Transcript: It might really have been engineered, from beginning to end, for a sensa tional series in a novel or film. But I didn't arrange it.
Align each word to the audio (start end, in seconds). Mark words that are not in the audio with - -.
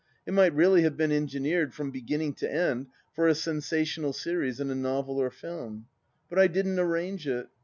It 0.25 0.33
might 0.33 0.55
really 0.55 0.81
have 0.81 0.97
been 0.97 1.11
engineered, 1.11 1.75
from 1.75 1.91
beginning 1.91 2.33
to 2.37 2.51
end, 2.51 2.87
for 3.13 3.27
a 3.27 3.33
sensa 3.33 3.83
tional 3.83 4.15
series 4.15 4.59
in 4.59 4.71
a 4.71 4.75
novel 4.75 5.19
or 5.19 5.29
film. 5.29 5.85
But 6.27 6.39
I 6.39 6.47
didn't 6.47 6.79
arrange 6.79 7.27
it. 7.27 7.49